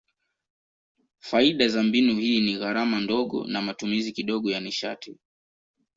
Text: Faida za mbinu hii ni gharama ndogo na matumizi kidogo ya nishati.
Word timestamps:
Faida 1.19 1.67
za 1.67 1.83
mbinu 1.83 2.15
hii 2.19 2.41
ni 2.41 2.57
gharama 2.57 2.99
ndogo 2.99 3.47
na 3.47 3.61
matumizi 3.61 4.11
kidogo 4.11 4.51
ya 4.51 4.59
nishati. 4.59 5.17